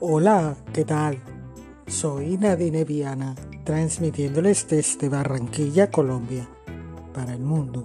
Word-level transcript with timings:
Hola, 0.00 0.54
¿qué 0.72 0.84
tal? 0.84 1.18
Soy 1.88 2.36
Nadine 2.38 2.84
Viana, 2.84 3.34
transmitiéndoles 3.64 4.68
desde 4.68 5.08
Barranquilla, 5.08 5.90
Colombia, 5.90 6.48
para 7.12 7.34
el 7.34 7.40
mundo. 7.40 7.84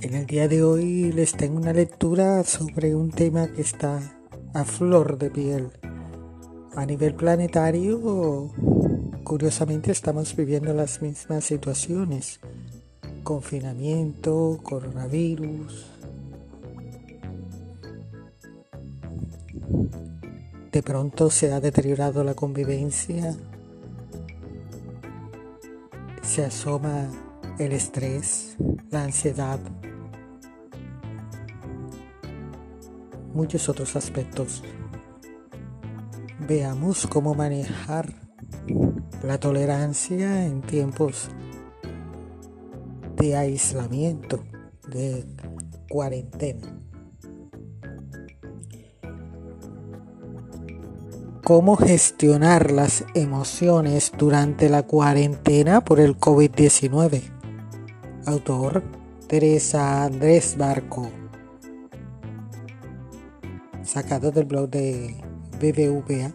En 0.00 0.14
el 0.14 0.26
día 0.26 0.48
de 0.48 0.64
hoy 0.64 1.12
les 1.12 1.34
tengo 1.34 1.58
una 1.58 1.72
lectura 1.72 2.42
sobre 2.42 2.96
un 2.96 3.12
tema 3.12 3.46
que 3.46 3.60
está 3.60 4.00
a 4.54 4.64
flor 4.64 5.18
de 5.18 5.30
piel. 5.30 5.70
A 6.74 6.84
nivel 6.84 7.14
planetario, 7.14 8.50
curiosamente 9.22 9.92
estamos 9.92 10.34
viviendo 10.34 10.74
las 10.74 11.00
mismas 11.00 11.44
situaciones. 11.44 12.40
Confinamiento, 13.22 14.58
coronavirus, 14.64 15.93
de 20.72 20.82
pronto 20.82 21.30
se 21.30 21.52
ha 21.52 21.60
deteriorado 21.60 22.24
la 22.24 22.34
convivencia, 22.34 23.36
se 26.22 26.44
asoma 26.44 27.08
el 27.58 27.72
estrés, 27.72 28.56
la 28.90 29.04
ansiedad, 29.04 29.60
muchos 33.32 33.68
otros 33.68 33.94
aspectos. 33.94 34.62
Veamos 36.40 37.06
cómo 37.06 37.34
manejar 37.34 38.12
la 39.22 39.38
tolerancia 39.38 40.44
en 40.44 40.60
tiempos 40.60 41.30
de 43.16 43.36
aislamiento, 43.36 44.44
de 44.88 45.24
cuarentena. 45.88 46.83
Cómo 51.44 51.76
gestionar 51.76 52.70
las 52.70 53.04
emociones 53.14 54.12
durante 54.16 54.70
la 54.70 54.82
cuarentena 54.84 55.84
por 55.84 56.00
el 56.00 56.18
COVID-19. 56.18 57.20
Autor 58.24 58.82
Teresa 59.28 60.04
Andrés 60.04 60.56
Barco. 60.56 61.10
Sacado 63.82 64.30
del 64.30 64.46
blog 64.46 64.70
de 64.70 65.22
BBVA. 65.60 66.32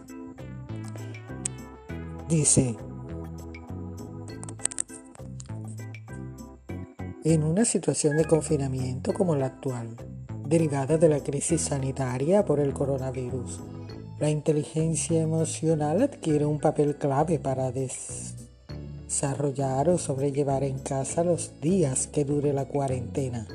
Dice, 2.28 2.76
en 7.24 7.42
una 7.42 7.64
situación 7.64 8.16
de 8.16 8.26
confinamiento 8.26 9.12
como 9.12 9.34
la 9.34 9.46
actual, 9.46 9.96
derivada 10.46 10.98
de 10.98 11.08
la 11.08 11.18
crisis 11.18 11.62
sanitaria 11.62 12.44
por 12.44 12.60
el 12.60 12.72
coronavirus, 12.72 13.60
la 14.20 14.28
inteligencia 14.28 15.22
emocional 15.22 16.02
adquiere 16.02 16.44
un 16.44 16.60
papel 16.60 16.96
clave 16.96 17.38
para 17.38 17.72
desarrollar 17.72 19.88
o 19.88 19.96
sobrellevar 19.96 20.62
en 20.62 20.78
casa 20.78 21.24
los 21.24 21.58
días 21.62 22.06
que 22.06 22.26
dure 22.26 22.52
la 22.52 22.66
cuarentena. 22.66 23.46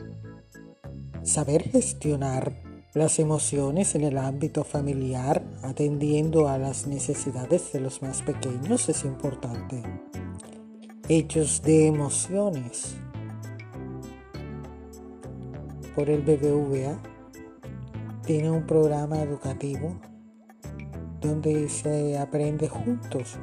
Saber 1.21 1.69
gestionar 1.69 2.63
las 2.95 3.19
emociones 3.19 3.93
en 3.93 4.05
el 4.05 4.17
ámbito 4.17 4.63
familiar, 4.63 5.43
atendiendo 5.61 6.49
a 6.49 6.57
las 6.57 6.87
necesidades 6.87 7.71
de 7.71 7.81
los 7.81 8.01
más 8.01 8.23
pequeños, 8.23 8.89
es 8.89 9.05
importante. 9.05 9.83
Hechos 11.07 11.61
de 11.61 11.85
emociones. 11.85 12.95
Por 15.95 16.09
el 16.09 16.23
BBVA 16.23 16.99
tiene 18.25 18.49
un 18.49 18.65
programa 18.65 19.21
educativo 19.21 19.95
donde 21.25 21.67
se 21.69 22.17
aprende 22.17 22.69
juntos 22.69 23.37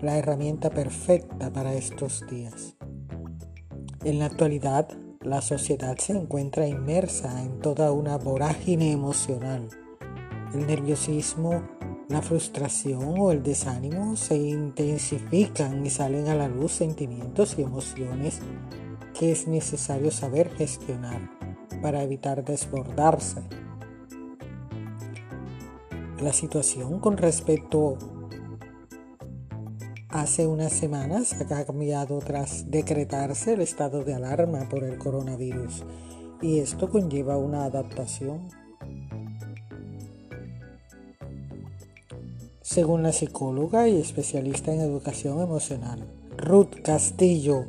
la 0.00 0.18
herramienta 0.18 0.70
perfecta 0.70 1.52
para 1.52 1.74
estos 1.74 2.26
días. 2.28 2.74
En 4.04 4.18
la 4.18 4.26
actualidad, 4.26 4.88
la 5.20 5.40
sociedad 5.40 5.96
se 5.98 6.12
encuentra 6.12 6.66
inmersa 6.66 7.42
en 7.42 7.60
toda 7.60 7.92
una 7.92 8.18
vorágine 8.18 8.90
emocional. 8.90 9.68
El 10.52 10.66
nerviosismo, 10.66 11.62
la 12.08 12.20
frustración 12.20 13.14
o 13.16 13.30
el 13.30 13.44
desánimo 13.44 14.16
se 14.16 14.36
intensifican 14.36 15.86
y 15.86 15.90
salen 15.90 16.28
a 16.28 16.34
la 16.34 16.48
luz 16.48 16.72
sentimientos 16.72 17.56
y 17.58 17.62
emociones 17.62 18.40
que 19.18 19.30
es 19.30 19.46
necesario 19.46 20.10
saber 20.10 20.50
gestionar 20.56 21.30
para 21.80 22.02
evitar 22.02 22.44
desbordarse 22.44 23.40
la 26.22 26.32
situación 26.32 27.00
con 27.00 27.16
respecto 27.16 27.98
hace 30.08 30.46
unas 30.46 30.72
semanas 30.72 31.34
ha 31.40 31.64
cambiado 31.64 32.18
tras 32.18 32.70
decretarse 32.70 33.54
el 33.54 33.60
estado 33.60 34.04
de 34.04 34.14
alarma 34.14 34.68
por 34.68 34.84
el 34.84 34.98
coronavirus 34.98 35.84
y 36.40 36.58
esto 36.58 36.90
conlleva 36.90 37.38
una 37.38 37.64
adaptación. 37.64 38.48
Según 42.60 43.02
la 43.02 43.12
psicóloga 43.12 43.88
y 43.88 44.00
especialista 44.00 44.72
en 44.72 44.80
educación 44.80 45.40
emocional, 45.40 46.06
Ruth 46.36 46.82
Castillo, 46.82 47.66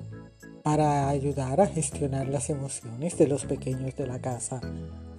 para 0.63 1.09
ayudar 1.09 1.59
a 1.59 1.68
gestionar 1.68 2.29
las 2.29 2.50
emociones 2.50 3.18
de 3.18 3.28
los 3.28 3.46
pequeños 3.46 3.96
de 3.97 4.07
la 4.07 4.19
casa, 4.19 4.62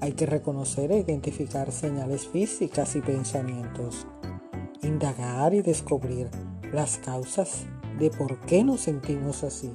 hay 0.01 0.13
que 0.13 0.25
reconocer 0.25 0.91
e 0.91 0.99
identificar 0.99 1.71
señales 1.71 2.27
físicas 2.27 2.97
y 2.97 3.03
pensamientos, 3.03 4.07
indagar 4.83 5.53
y 5.53 5.61
descubrir 5.61 6.31
las 6.73 6.97
causas 6.97 7.67
de 7.99 8.11
por 8.11 8.41
qué 8.41 8.65
nos 8.65 8.81
sentimos 8.81 9.45
así, 9.45 9.71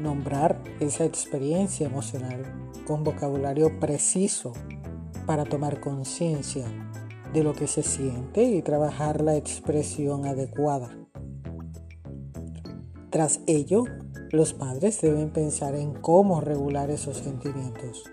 nombrar 0.00 0.60
esa 0.80 1.04
experiencia 1.04 1.86
emocional 1.86 2.42
con 2.86 3.04
vocabulario 3.04 3.78
preciso 3.78 4.52
para 5.26 5.44
tomar 5.44 5.80
conciencia 5.80 6.66
de 7.32 7.44
lo 7.44 7.54
que 7.54 7.68
se 7.68 7.84
siente 7.84 8.42
y 8.42 8.62
trabajar 8.62 9.20
la 9.22 9.36
expresión 9.36 10.26
adecuada. 10.26 10.90
Tras 13.10 13.40
ello, 13.46 13.84
los 14.32 14.52
padres 14.52 15.00
deben 15.00 15.30
pensar 15.30 15.74
en 15.74 15.94
cómo 15.94 16.40
regular 16.40 16.90
esos 16.90 17.18
sentimientos 17.18 18.04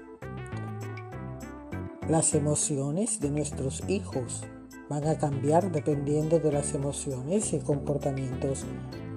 las 2.09 2.33
emociones 2.33 3.21
de 3.21 3.31
nuestros 3.31 3.81
hijos 3.87 4.43
van 4.89 5.07
a 5.07 5.17
cambiar 5.17 5.71
dependiendo 5.71 6.39
de 6.39 6.51
las 6.51 6.73
emociones 6.73 7.53
y 7.53 7.59
comportamientos 7.59 8.65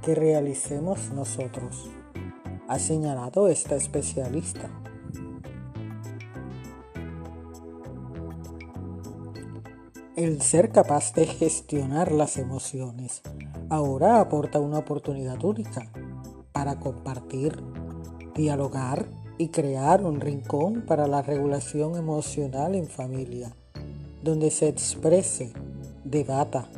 que 0.02 0.14
realicemos 0.14 1.10
nosotros, 1.10 1.90
ha 2.68 2.78
señalado 2.78 3.48
esta 3.48 3.74
especialista. 3.74 4.70
El 10.14 10.40
ser 10.40 10.70
capaz 10.70 11.12
de 11.12 11.26
gestionar 11.26 12.12
las 12.12 12.38
emociones 12.38 13.20
ahora 13.68 14.20
aporta 14.20 14.60
una 14.60 14.78
oportunidad 14.78 15.44
única 15.44 15.90
para 16.56 16.80
compartir, 16.80 17.62
dialogar 18.34 19.04
y 19.36 19.48
crear 19.48 20.02
un 20.02 20.22
rincón 20.22 20.86
para 20.86 21.06
la 21.06 21.20
regulación 21.20 21.96
emocional 21.96 22.74
en 22.74 22.86
familia, 22.86 23.54
donde 24.22 24.50
se 24.50 24.68
exprese, 24.68 25.52
debata 26.04 26.70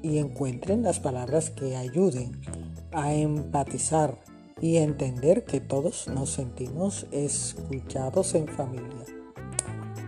y 0.00 0.16
encuentren 0.16 0.82
las 0.82 0.98
palabras 0.98 1.50
que 1.50 1.76
ayuden 1.76 2.40
a 2.90 3.12
empatizar 3.12 4.18
y 4.62 4.78
entender 4.78 5.44
que 5.44 5.60
todos 5.60 6.08
nos 6.08 6.30
sentimos 6.30 7.06
escuchados 7.10 8.34
en 8.34 8.48
familia. 8.48 9.04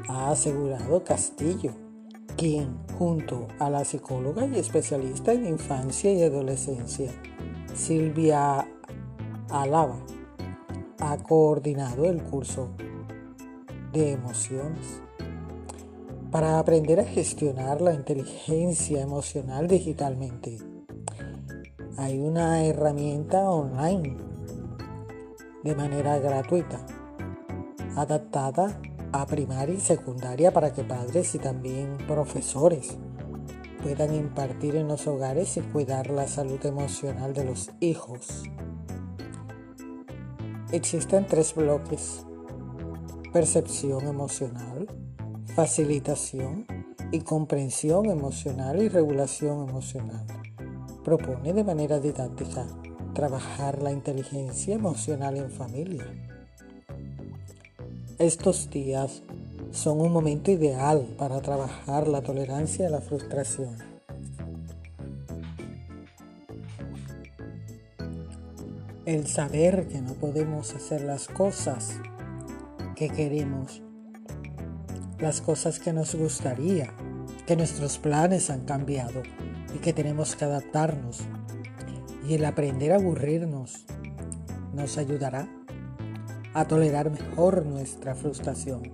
Ha 0.09 0.31
asegurado 0.31 1.05
Castillo, 1.05 1.75
quien, 2.39 2.79
junto 2.99 3.49
a 3.59 3.69
la 3.69 3.85
psicóloga 3.85 4.47
y 4.47 4.59
especialista 4.59 5.35
en 5.35 5.47
infancia 5.47 6.11
y 6.11 6.23
adolescencia, 6.23 7.11
Silvia 7.75 8.67
Alaba, 9.50 9.97
ha 11.00 11.17
coordinado 11.19 12.05
el 12.05 12.23
curso 12.23 12.69
de 13.93 14.12
emociones 14.12 15.02
para 16.31 16.61
aprender 16.61 17.00
a 17.00 17.05
gestionar 17.05 17.81
la 17.81 17.93
inteligencia 17.93 19.00
emocional 19.00 19.67
digitalmente. 19.67 20.58
Hay 21.97 22.20
una 22.20 22.64
herramienta 22.64 23.50
online 23.50 24.17
de 25.64 25.75
manera 25.75 26.19
gratuita, 26.19 26.87
adaptada 27.96 28.81
a 29.12 29.26
primaria 29.26 29.75
y 29.75 29.81
secundaria 29.81 30.53
para 30.53 30.73
que 30.73 30.85
padres 30.85 31.35
y 31.35 31.38
también 31.38 31.99
profesores 32.06 32.96
puedan 33.82 34.14
impartir 34.14 34.76
en 34.76 34.87
los 34.87 35.08
hogares 35.08 35.56
y 35.56 35.61
cuidar 35.61 36.11
la 36.11 36.29
salud 36.29 36.64
emocional 36.64 37.35
de 37.35 37.44
los 37.44 37.70
hijos. 37.81 38.44
Existen 40.72 41.26
tres 41.26 41.52
bloques. 41.56 42.25
Percepción 43.32 44.06
emocional, 44.06 44.87
facilitación 45.56 46.64
y 47.11 47.22
comprensión 47.22 48.06
emocional 48.06 48.81
y 48.81 48.88
regulación 48.88 49.69
emocional. 49.69 50.25
Propone 51.02 51.55
de 51.55 51.64
manera 51.64 51.99
didáctica 51.99 52.69
trabajar 53.14 53.82
la 53.82 53.90
inteligencia 53.90 54.76
emocional 54.76 55.38
en 55.38 55.50
familia. 55.50 56.06
Estos 58.20 58.70
días 58.70 59.25
son 59.72 60.00
un 60.00 60.12
momento 60.12 60.52
ideal 60.52 61.05
para 61.19 61.40
trabajar 61.40 62.06
la 62.06 62.22
tolerancia 62.22 62.87
a 62.87 62.90
la 62.90 63.00
frustración. 63.00 63.90
El 69.11 69.27
saber 69.27 69.89
que 69.89 70.01
no 70.01 70.15
podemos 70.15 70.73
hacer 70.73 71.01
las 71.01 71.27
cosas 71.27 71.99
que 72.95 73.09
queremos, 73.09 73.83
las 75.19 75.41
cosas 75.41 75.81
que 75.81 75.93
nos 75.93 76.15
gustaría, 76.15 76.95
que 77.45 77.57
nuestros 77.57 77.99
planes 77.99 78.51
han 78.51 78.65
cambiado 78.67 79.25
y 79.75 79.79
que 79.79 79.93
tenemos 79.93 80.37
que 80.37 80.45
adaptarnos. 80.45 81.23
Y 82.29 82.35
el 82.35 82.45
aprender 82.45 82.93
a 82.93 82.99
aburrirnos 82.99 83.85
nos 84.75 84.97
ayudará 84.97 85.49
a 86.55 86.67
tolerar 86.67 87.11
mejor 87.11 87.67
nuestra 87.67 88.15
frustración 88.15 88.93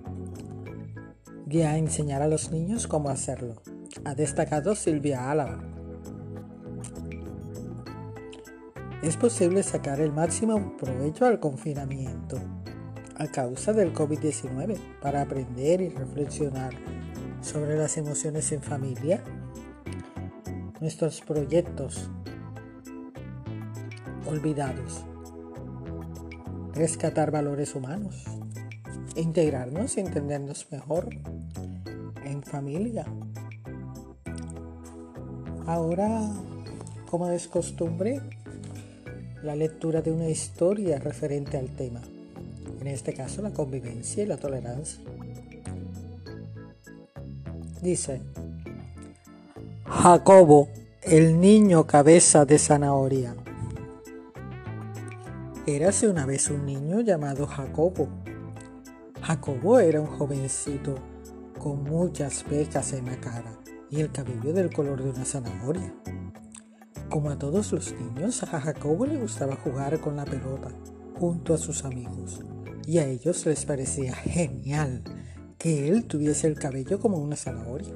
y 1.47 1.61
a 1.61 1.77
enseñar 1.77 2.23
a 2.23 2.27
los 2.27 2.49
niños 2.51 2.87
cómo 2.87 3.09
hacerlo. 3.09 3.61
Ha 4.03 4.15
destacado 4.15 4.73
Silvia 4.73 5.29
Álava. 5.29 5.76
Es 9.07 9.15
posible 9.15 9.63
sacar 9.63 10.01
el 10.01 10.11
máximo 10.11 10.75
provecho 10.75 11.25
al 11.25 11.39
confinamiento 11.39 12.41
a 13.15 13.25
causa 13.27 13.71
del 13.71 13.93
COVID-19 13.93 14.77
para 15.01 15.21
aprender 15.21 15.79
y 15.79 15.87
reflexionar 15.87 16.73
sobre 17.39 17.77
las 17.77 17.95
emociones 17.95 18.51
en 18.51 18.61
familia, 18.61 19.23
nuestros 20.81 21.21
proyectos 21.21 22.09
olvidados, 24.29 25.05
rescatar 26.73 27.31
valores 27.31 27.75
humanos, 27.75 28.25
integrarnos 29.15 29.95
y 29.95 30.01
entendernos 30.01 30.67
mejor 30.69 31.07
en 32.25 32.43
familia. 32.43 33.05
Ahora, 35.65 36.29
como 37.09 37.29
es 37.29 37.47
costumbre, 37.47 38.21
la 39.47 39.55
lectura 39.55 40.01
de 40.01 40.11
una 40.11 40.29
historia 40.29 40.99
referente 40.99 41.57
al 41.57 41.69
tema 41.69 42.01
en 42.87 42.87
este 42.87 43.13
caso 43.13 43.41
la 43.41 43.51
convivencia 43.51 44.23
y 44.23 44.25
la 44.25 44.37
tolerancia. 44.37 45.01
Dice, 47.81 48.21
Jacobo, 49.85 50.69
el 51.01 51.39
niño 51.39 51.85
cabeza 51.85 52.45
de 52.45 52.57
zanahoria. 52.57 53.35
Érase 55.65 56.07
una 56.07 56.25
vez 56.25 56.49
un 56.49 56.65
niño 56.65 57.01
llamado 57.01 57.45
Jacobo. 57.45 58.07
Jacobo 59.21 59.79
era 59.79 59.99
un 59.99 60.07
jovencito 60.07 60.95
con 61.59 61.83
muchas 61.83 62.43
pecas 62.43 62.93
en 62.93 63.07
la 63.07 63.17
cara 63.19 63.51
y 63.89 63.99
el 63.99 64.11
cabello 64.11 64.53
del 64.53 64.73
color 64.73 65.03
de 65.03 65.09
una 65.09 65.25
zanahoria. 65.25 65.93
Como 67.09 67.29
a 67.29 67.39
todos 67.39 67.71
los 67.71 67.93
niños, 67.93 68.43
a 68.43 68.59
Jacobo 68.59 69.05
le 69.05 69.17
gustaba 69.17 69.55
jugar 69.55 69.99
con 70.01 70.17
la 70.17 70.25
pelota 70.25 70.69
junto 71.17 71.53
a 71.53 71.57
sus 71.57 71.85
amigos 71.85 72.41
y 72.85 72.97
a 72.99 73.05
ellos 73.07 73.45
les 73.45 73.65
parecía 73.65 74.13
genial 74.13 75.03
que 75.57 75.87
él 75.87 76.05
tuviese 76.05 76.47
el 76.47 76.59
cabello 76.59 76.99
como 76.99 77.17
una 77.17 77.35
zanahoria. 77.35 77.93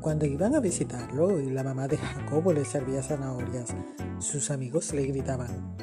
Cuando 0.00 0.26
iban 0.26 0.54
a 0.54 0.60
visitarlo 0.60 1.40
y 1.40 1.50
la 1.50 1.64
mamá 1.64 1.88
de 1.88 1.96
Jacobo 1.96 2.52
le 2.52 2.64
servía 2.64 3.02
zanahorias, 3.02 3.70
sus 4.18 4.50
amigos 4.50 4.92
le 4.92 5.06
gritaban, 5.06 5.76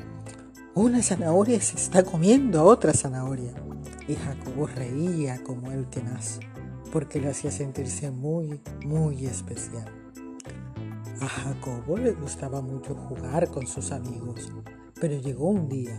una 0.76 1.02
zanahoria 1.02 1.60
se 1.60 1.76
está 1.76 2.04
comiendo 2.04 2.60
a 2.60 2.64
otra 2.64 2.94
zanahoria. 2.94 3.52
Y 4.08 4.14
Jacobo 4.14 4.68
reía 4.68 5.44
como 5.44 5.72
el 5.72 5.88
más, 6.04 6.40
porque 6.92 7.20
le 7.20 7.30
hacía 7.30 7.50
sentirse 7.50 8.12
muy, 8.12 8.62
muy 8.86 9.26
especial. 9.26 9.97
A 11.20 11.28
Jacobo 11.28 11.98
le 11.98 12.12
gustaba 12.12 12.62
mucho 12.62 12.94
jugar 12.94 13.50
con 13.50 13.66
sus 13.66 13.92
amigos, 13.92 14.52
pero 15.02 15.20
llegó 15.20 15.50
un 15.50 15.68
día 15.68 15.98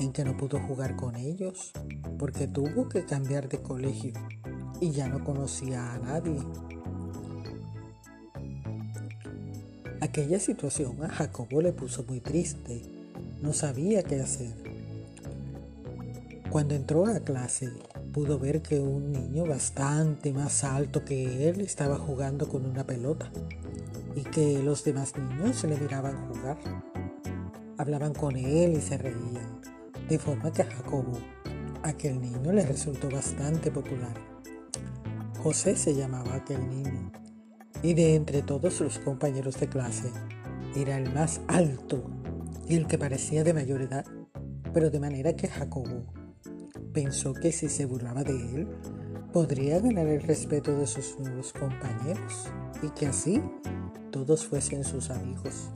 en 0.00 0.12
que 0.12 0.24
no 0.24 0.36
pudo 0.36 0.58
jugar 0.58 0.96
con 0.96 1.14
ellos 1.14 1.70
porque 2.18 2.48
tuvo 2.48 2.88
que 2.88 3.04
cambiar 3.04 3.48
de 3.48 3.62
colegio 3.62 4.12
y 4.80 4.90
ya 4.90 5.08
no 5.08 5.22
conocía 5.22 5.94
a 5.94 5.98
nadie. 5.98 6.38
Aquella 10.00 10.40
situación 10.40 11.00
a 11.04 11.10
Jacobo 11.10 11.62
le 11.62 11.72
puso 11.72 12.02
muy 12.02 12.18
triste, 12.18 12.82
no 13.40 13.52
sabía 13.52 14.02
qué 14.02 14.20
hacer. 14.20 14.52
Cuando 16.50 16.74
entró 16.74 17.06
a 17.06 17.20
clase, 17.20 17.70
pudo 18.12 18.40
ver 18.40 18.62
que 18.62 18.80
un 18.80 19.12
niño 19.12 19.46
bastante 19.46 20.32
más 20.32 20.64
alto 20.64 21.04
que 21.04 21.48
él 21.48 21.60
estaba 21.60 21.98
jugando 21.98 22.48
con 22.48 22.64
una 22.64 22.84
pelota 22.84 23.30
y 24.16 24.22
que 24.22 24.62
los 24.62 24.82
demás 24.82 25.12
niños 25.16 25.62
le 25.62 25.76
miraban 25.78 26.16
jugar. 26.28 26.56
Hablaban 27.76 28.14
con 28.14 28.34
él 28.34 28.72
y 28.72 28.80
se 28.80 28.96
reían 28.96 29.60
de 30.08 30.18
forma 30.18 30.50
que 30.52 30.62
a 30.62 30.70
Jacobo, 30.70 31.18
aquel 31.82 32.20
niño, 32.20 32.52
le 32.52 32.64
resultó 32.64 33.10
bastante 33.10 33.70
popular. 33.70 34.14
José 35.42 35.76
se 35.76 35.94
llamaba 35.94 36.34
aquel 36.34 36.66
niño, 36.68 37.12
y 37.82 37.94
de 37.94 38.14
entre 38.14 38.42
todos 38.42 38.80
los 38.80 38.98
compañeros 38.98 39.60
de 39.60 39.68
clase, 39.68 40.10
era 40.74 40.96
el 40.96 41.12
más 41.12 41.40
alto 41.48 42.04
y 42.68 42.76
el 42.76 42.86
que 42.86 42.98
parecía 42.98 43.44
de 43.44 43.52
mayor 43.52 43.82
edad, 43.82 44.06
pero 44.72 44.90
de 44.90 45.00
manera 45.00 45.36
que 45.36 45.48
Jacobo 45.48 46.06
pensó 46.92 47.34
que 47.34 47.52
si 47.52 47.68
se 47.68 47.84
burlaba 47.84 48.24
de 48.24 48.32
él, 48.32 48.68
podría 49.36 49.80
ganar 49.80 50.06
el 50.06 50.22
respeto 50.22 50.74
de 50.78 50.86
sus 50.86 51.18
nuevos 51.18 51.52
compañeros 51.52 52.46
y 52.82 52.88
que 52.88 53.04
así 53.04 53.42
todos 54.10 54.46
fuesen 54.46 54.82
sus 54.82 55.10
amigos. 55.10 55.68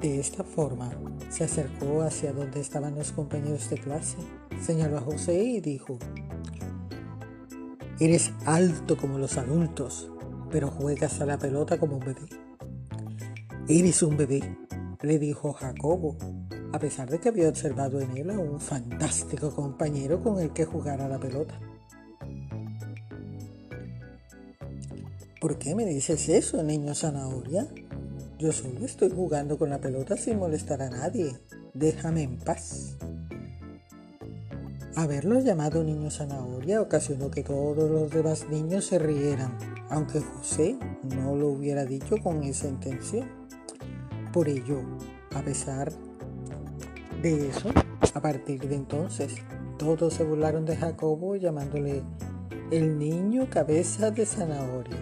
De 0.00 0.18
esta 0.18 0.42
forma, 0.42 0.90
se 1.28 1.44
acercó 1.44 2.02
hacia 2.02 2.32
donde 2.32 2.58
estaban 2.58 2.96
los 2.96 3.12
compañeros 3.12 3.70
de 3.70 3.78
clase, 3.78 4.16
señaló 4.60 4.98
a 4.98 5.02
José 5.02 5.40
y 5.44 5.60
dijo, 5.60 5.96
Eres 8.00 8.32
alto 8.44 8.96
como 8.96 9.18
los 9.18 9.38
adultos, 9.38 10.10
pero 10.50 10.72
juegas 10.72 11.20
a 11.20 11.26
la 11.26 11.38
pelota 11.38 11.78
como 11.78 11.98
un 11.98 12.04
bebé. 12.04 12.26
Eres 13.68 14.02
un 14.02 14.16
bebé, 14.16 14.56
le 15.02 15.20
dijo 15.20 15.52
Jacobo, 15.52 16.16
a 16.72 16.78
pesar 16.78 17.10
de 17.10 17.18
que 17.18 17.28
había 17.28 17.48
observado 17.48 18.00
en 18.00 18.16
él 18.16 18.30
a 18.30 18.38
un 18.38 18.58
fantástico 18.58 19.54
compañero 19.54 20.22
con 20.22 20.40
el 20.40 20.52
que 20.52 20.64
jugar 20.64 21.00
a 21.02 21.08
la 21.08 21.18
pelota. 21.18 21.58
¿Por 25.40 25.58
qué 25.58 25.74
me 25.74 25.84
dices 25.84 26.28
eso, 26.28 26.62
niño 26.62 26.94
zanahoria? 26.94 27.68
Yo 28.38 28.52
solo 28.52 28.84
estoy 28.84 29.10
jugando 29.10 29.58
con 29.58 29.70
la 29.70 29.80
pelota 29.80 30.16
sin 30.16 30.38
molestar 30.38 30.82
a 30.82 30.90
nadie. 30.90 31.36
Déjame 31.74 32.22
en 32.22 32.38
paz. 32.38 32.96
Haberlo 34.94 35.40
llamado 35.40 35.82
niño 35.82 36.10
zanahoria 36.10 36.80
ocasionó 36.80 37.30
que 37.30 37.42
todos 37.42 37.90
los 37.90 38.10
demás 38.10 38.46
niños 38.50 38.86
se 38.86 38.98
rieran, 38.98 39.58
aunque 39.90 40.20
José 40.20 40.78
no 41.02 41.34
lo 41.34 41.48
hubiera 41.48 41.84
dicho 41.84 42.16
con 42.22 42.42
esa 42.44 42.68
intención. 42.68 43.28
Por 44.32 44.48
ello, 44.48 44.80
a 45.34 45.42
pesar 45.42 45.92
de 47.22 47.48
eso, 47.48 47.70
a 48.14 48.20
partir 48.20 48.68
de 48.68 48.74
entonces, 48.74 49.36
todos 49.78 50.14
se 50.14 50.24
burlaron 50.24 50.66
de 50.66 50.76
Jacobo 50.76 51.36
llamándole 51.36 52.02
el 52.72 52.98
niño 52.98 53.48
cabeza 53.48 54.10
de 54.10 54.26
zanahoria. 54.26 54.96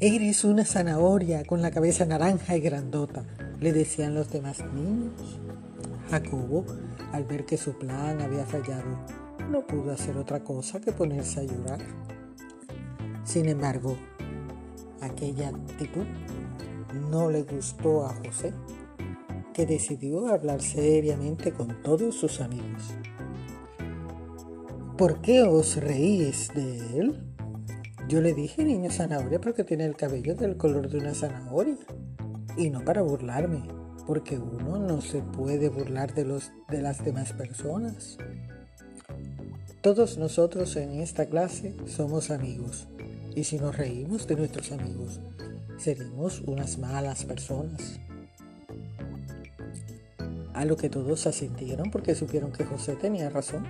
Eres 0.00 0.44
una 0.44 0.64
zanahoria 0.64 1.44
con 1.44 1.62
la 1.62 1.70
cabeza 1.70 2.04
naranja 2.04 2.56
y 2.56 2.60
grandota, 2.60 3.24
le 3.60 3.72
decían 3.72 4.14
los 4.14 4.30
demás 4.30 4.64
niños. 4.74 5.38
Jacobo, 6.10 6.64
al 7.12 7.24
ver 7.24 7.44
que 7.44 7.56
su 7.56 7.78
plan 7.78 8.20
había 8.20 8.46
fallado, 8.46 8.98
no 9.50 9.66
pudo 9.66 9.92
hacer 9.92 10.16
otra 10.16 10.40
cosa 10.40 10.80
que 10.80 10.90
ponerse 10.90 11.40
a 11.40 11.44
llorar. 11.44 11.80
Sin 13.24 13.48
embargo, 13.48 13.96
aquella 15.00 15.50
actitud 15.50 16.06
no 17.10 17.30
le 17.30 17.42
gustó 17.42 18.06
a 18.06 18.14
José, 18.14 18.52
que 19.52 19.66
decidió 19.66 20.28
hablar 20.28 20.62
seriamente 20.62 21.52
con 21.52 21.82
todos 21.82 22.14
sus 22.14 22.40
amigos. 22.40 22.94
¿Por 24.96 25.20
qué 25.20 25.42
os 25.42 25.76
reís 25.76 26.48
de 26.54 26.98
él? 26.98 27.24
Yo 28.08 28.20
le 28.20 28.34
dije 28.34 28.64
niño 28.64 28.90
zanahoria 28.90 29.40
porque 29.40 29.64
tiene 29.64 29.84
el 29.84 29.96
cabello 29.96 30.34
del 30.34 30.56
color 30.56 30.88
de 30.88 30.98
una 30.98 31.14
zanahoria. 31.14 31.78
Y 32.56 32.70
no 32.70 32.84
para 32.84 33.02
burlarme, 33.02 33.62
porque 34.06 34.36
uno 34.38 34.78
no 34.78 35.00
se 35.00 35.22
puede 35.22 35.68
burlar 35.68 36.12
de, 36.14 36.24
los, 36.24 36.52
de 36.68 36.82
las 36.82 37.04
demás 37.04 37.32
personas. 37.32 38.18
Todos 39.80 40.18
nosotros 40.18 40.76
en 40.76 41.00
esta 41.00 41.26
clase 41.26 41.74
somos 41.86 42.30
amigos 42.30 42.86
y 43.34 43.44
si 43.44 43.58
nos 43.58 43.76
reímos 43.76 44.26
de 44.26 44.36
nuestros 44.36 44.72
amigos, 44.72 45.20
seremos 45.78 46.42
unas 46.42 46.78
malas 46.78 47.24
personas. 47.24 48.00
A 50.60 50.66
lo 50.66 50.76
que 50.76 50.90
todos 50.90 51.26
asintieron 51.26 51.90
porque 51.90 52.14
supieron 52.14 52.52
que 52.52 52.66
José 52.66 52.94
tenía 52.94 53.30
razón. 53.30 53.64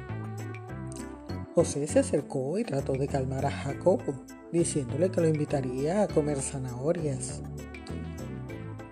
José 1.54 1.86
se 1.86 2.00
acercó 2.00 2.58
y 2.58 2.64
trató 2.64 2.94
de 2.94 3.06
calmar 3.06 3.46
a 3.46 3.50
Jacobo, 3.52 4.24
diciéndole 4.50 5.08
que 5.12 5.20
lo 5.20 5.28
invitaría 5.28 6.02
a 6.02 6.08
comer 6.08 6.40
zanahorias. 6.42 7.42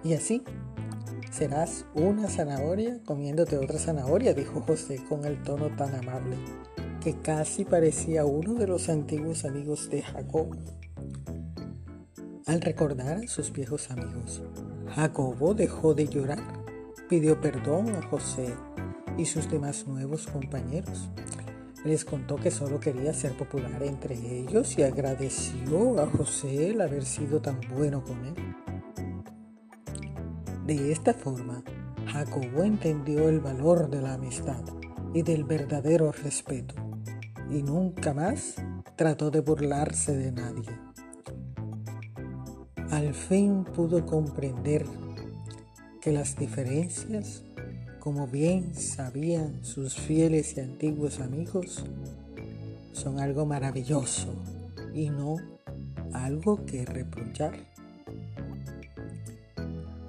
Y 0.05 0.15
así, 0.15 0.45
serás 1.33 1.87
una 1.93 2.29
zanahoria 2.29 3.01
comiéndote 3.05 3.59
otra 3.59 3.81
zanahoria, 3.81 4.33
dijo 4.33 4.61
José 4.61 5.03
con 5.09 5.25
el 5.25 5.43
tono 5.43 5.75
tan 5.75 5.93
amable 5.97 6.37
que 7.03 7.17
casi 7.17 7.65
parecía 7.65 8.25
uno 8.25 8.55
de 8.55 8.69
los 8.69 8.89
antiguos 8.89 9.45
amigos 9.45 9.91
de 9.91 10.03
Jacobo. 10.03 10.57
Al 12.47 12.61
recordar 12.61 13.25
a 13.25 13.27
sus 13.27 13.53
viejos 13.53 13.91
amigos, 13.91 14.41
Jacobo 14.95 15.55
dejó 15.55 15.95
de 15.95 16.07
llorar, 16.07 16.58
pidió 17.09 17.41
perdón 17.41 17.89
a 17.97 18.03
José 18.03 18.55
y 19.17 19.25
sus 19.25 19.51
demás 19.51 19.87
nuevos 19.87 20.27
compañeros. 20.27 21.09
Les 21.85 22.05
contó 22.05 22.37
que 22.37 22.51
solo 22.51 22.81
quería 22.81 23.15
ser 23.15 23.37
popular 23.37 23.83
entre 23.83 24.15
ellos 24.15 24.77
y 24.79 24.83
agradeció 24.83 26.01
a 26.01 26.07
José 26.07 26.71
el 26.71 26.81
haber 26.81 27.05
sido 27.05 27.41
tan 27.41 27.61
bueno 27.75 28.05
con 28.05 28.25
él. 28.27 28.35
De 30.67 30.93
esta 30.93 31.15
forma, 31.15 31.63
Jacobo 32.07 32.63
entendió 32.63 33.29
el 33.29 33.41
valor 33.41 33.89
de 33.89 34.03
la 34.03 34.15
amistad 34.15 34.63
y 35.15 35.23
del 35.23 35.45
verdadero 35.45 36.13
respeto 36.13 36.75
y 37.51 37.63
nunca 37.63 38.13
más 38.13 38.57
trató 38.97 39.31
de 39.31 39.41
burlarse 39.41 40.17
de 40.17 40.33
nadie. 40.33 40.69
Al 42.91 43.15
fin 43.15 43.65
pudo 43.65 44.05
comprender 44.05 44.85
que 46.09 46.15
las 46.15 46.39
diferencias, 46.39 47.43
como 48.01 48.27
bien 48.27 48.75
sabían 48.75 49.63
sus 49.63 49.95
fieles 49.95 50.57
y 50.57 50.61
antiguos 50.61 51.21
amigos, 51.21 51.85
son 52.93 53.21
algo 53.21 53.45
maravilloso 53.45 54.29
y 54.95 55.11
no 55.11 55.37
algo 56.15 56.65
que 56.65 56.87
reprochar. 56.87 57.53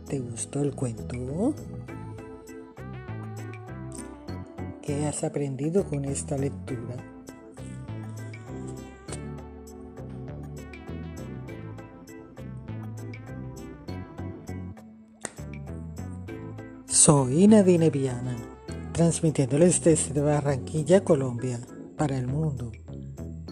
¿Te 0.08 0.20
gustó 0.20 0.62
el 0.62 0.74
cuento? 0.74 1.54
¿Qué 4.82 5.06
has 5.06 5.26
aprendido 5.26 5.84
con 5.84 6.06
esta 6.06 6.38
lectura? 6.38 7.19
Soy 16.92 17.48
Nadine 17.48 17.92
Viana, 17.92 18.36
transmitiéndoles 18.94 19.84
desde 19.84 20.22
Barranquilla, 20.22 21.04
Colombia, 21.04 21.60
para 21.96 22.18
el 22.18 22.26
mundo. 22.26 22.72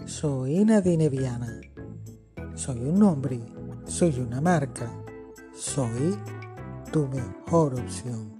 Soy 0.06 0.64
Nadine 0.64 1.08
Viana. 1.08 1.60
Soy 2.56 2.80
un 2.80 2.98
nombre, 2.98 3.38
soy 3.86 4.18
una 4.18 4.40
marca, 4.40 4.90
soy 5.54 6.18
tu 6.90 7.06
mejor 7.06 7.74
opción. 7.74 8.37